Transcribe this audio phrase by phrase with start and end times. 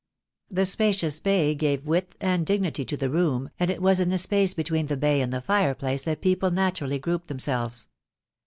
[0.49, 4.17] The spacious bay gave width and dignity to the room, and it was in the
[4.17, 7.87] space between the bay and the fireplace that people naturally grouped themselves.